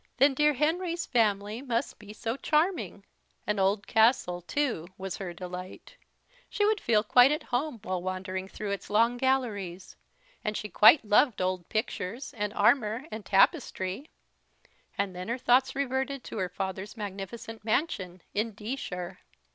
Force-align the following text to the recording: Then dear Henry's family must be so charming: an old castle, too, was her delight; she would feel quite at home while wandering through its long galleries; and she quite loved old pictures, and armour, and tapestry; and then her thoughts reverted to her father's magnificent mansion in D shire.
Then 0.17 0.33
dear 0.33 0.53
Henry's 0.55 1.05
family 1.05 1.61
must 1.61 1.99
be 1.99 2.11
so 2.11 2.35
charming: 2.35 3.05
an 3.45 3.59
old 3.59 3.85
castle, 3.85 4.41
too, 4.41 4.87
was 4.97 5.17
her 5.17 5.31
delight; 5.31 5.95
she 6.49 6.65
would 6.65 6.81
feel 6.81 7.03
quite 7.03 7.31
at 7.31 7.43
home 7.43 7.77
while 7.83 8.01
wandering 8.01 8.47
through 8.47 8.71
its 8.71 8.89
long 8.89 9.17
galleries; 9.17 9.95
and 10.43 10.57
she 10.57 10.69
quite 10.69 11.05
loved 11.05 11.39
old 11.39 11.69
pictures, 11.69 12.33
and 12.35 12.51
armour, 12.55 13.03
and 13.11 13.27
tapestry; 13.27 14.09
and 14.97 15.15
then 15.15 15.27
her 15.27 15.37
thoughts 15.37 15.75
reverted 15.75 16.23
to 16.23 16.39
her 16.39 16.49
father's 16.49 16.97
magnificent 16.97 17.63
mansion 17.63 18.23
in 18.33 18.53
D 18.53 18.75
shire. 18.77 19.19